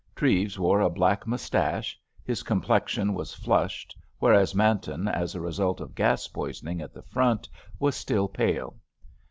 [0.15, 5.93] Treves wore a black moustache; his complexion was flushed, whereas Manton, as a result of
[5.93, 8.77] gas poisoning at the Front, was still pale.